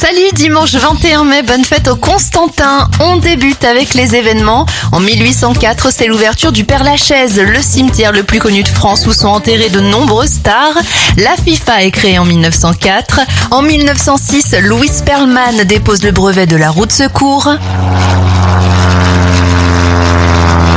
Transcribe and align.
Salut, 0.00 0.30
dimanche 0.32 0.76
21 0.76 1.24
mai, 1.24 1.42
bonne 1.42 1.64
fête 1.64 1.88
au 1.88 1.96
Constantin. 1.96 2.88
On 3.00 3.16
débute 3.16 3.64
avec 3.64 3.94
les 3.94 4.14
événements. 4.14 4.64
En 4.92 5.00
1804, 5.00 5.92
c'est 5.92 6.06
l'ouverture 6.06 6.52
du 6.52 6.62
Père 6.62 6.84
Lachaise, 6.84 7.40
le 7.40 7.60
cimetière 7.60 8.12
le 8.12 8.22
plus 8.22 8.38
connu 8.38 8.62
de 8.62 8.68
France 8.68 9.08
où 9.08 9.12
sont 9.12 9.26
enterrés 9.26 9.70
de 9.70 9.80
nombreuses 9.80 10.30
stars. 10.30 10.78
La 11.16 11.34
FIFA 11.34 11.82
est 11.82 11.90
créée 11.90 12.20
en 12.20 12.24
1904. 12.24 13.22
En 13.50 13.62
1906, 13.62 14.54
Louis 14.62 14.88
Perlman 15.04 15.64
dépose 15.64 16.04
le 16.04 16.12
brevet 16.12 16.46
de 16.46 16.54
la 16.54 16.70
roue 16.70 16.86
de 16.86 16.92
secours. 16.92 17.48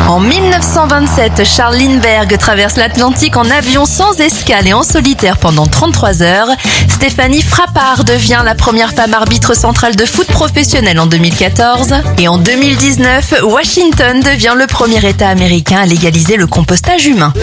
En 0.08 0.20
1927, 0.20 1.44
Charles 1.46 1.78
Lindbergh 1.78 2.38
traverse 2.38 2.76
l'Atlantique 2.76 3.38
en 3.38 3.50
avion 3.50 3.86
sans 3.86 4.20
escale 4.20 4.68
et 4.68 4.74
en 4.74 4.84
solitaire 4.84 5.38
pendant 5.38 5.68
33 5.68 6.22
heures. 6.22 6.50
Stéphanie 6.90 7.42
Frappard 7.42 8.04
devient 8.04 8.42
la 8.44 8.56
première 8.56 8.92
femme 8.92 9.14
arbitre 9.14 9.56
centrale 9.56 9.96
de 9.96 10.06
foot 10.06 10.28
professionnel 10.28 11.00
en 11.00 11.06
2014. 11.06 11.94
Et 12.18 12.28
en 12.28 12.38
2019, 12.38 13.44
Washington 13.44 14.22
devient 14.22 14.54
le 14.58 14.68
premier 14.68 15.06
État 15.08 15.30
américain 15.30 15.80
à 15.82 15.86
légaliser 15.86 16.36
le 16.36 16.48
compostage 16.48 17.06
humain. 17.06 17.34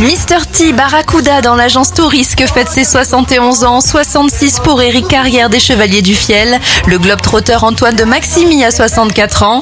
Mr. 0.00 0.46
T 0.52 0.72
Barracuda 0.72 1.40
dans 1.40 1.56
l'agence 1.56 1.92
Tourisque 1.92 2.44
fête 2.46 2.68
ses 2.68 2.84
71 2.84 3.64
ans, 3.64 3.80
66 3.80 4.60
pour 4.62 4.80
Eric 4.80 5.08
Carrière 5.08 5.50
des 5.50 5.58
Chevaliers 5.58 6.02
du 6.02 6.14
Fiel, 6.14 6.60
le 6.86 7.00
globe-trotter 7.00 7.56
Antoine 7.62 7.96
de 7.96 8.04
Maximi 8.04 8.64
à 8.64 8.70
64 8.70 9.42
ans. 9.42 9.60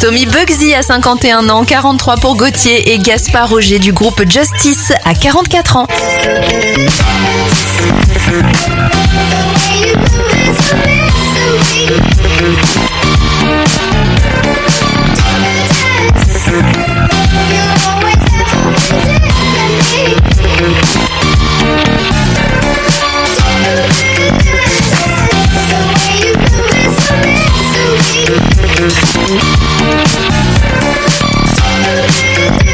Tommy 0.00 0.26
Bugsy 0.26 0.74
à 0.74 0.82
51 0.82 1.48
ans, 1.48 1.64
43 1.64 2.16
pour 2.16 2.36
Gauthier 2.36 2.92
et 2.92 2.98
Gaspard 2.98 3.48
Roger 3.48 3.80
du 3.80 3.92
groupe 3.92 4.22
Justice 4.30 4.92
à 5.04 5.14
44 5.14 5.76
ans. 5.78 5.86
Thank 32.36 32.73